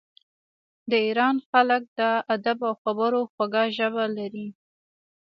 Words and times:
د 0.89 0.91
ایران 1.07 1.35
خلک 1.49 1.81
د 1.99 1.99
ادب 2.35 2.59
او 2.69 2.73
خبرو 2.83 3.19
خوږه 3.33 3.63
ژبه 3.77 4.05
لري. 4.17 4.47